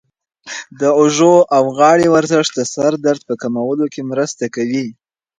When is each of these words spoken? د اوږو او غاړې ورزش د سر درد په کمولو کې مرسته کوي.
د 0.79 0.81
اوږو 0.99 1.35
او 1.57 1.63
غاړې 1.77 2.07
ورزش 2.15 2.47
د 2.57 2.59
سر 2.73 2.91
درد 3.05 3.21
په 3.29 3.33
کمولو 3.41 3.85
کې 3.93 4.01
مرسته 4.11 4.45
کوي. 4.55 4.87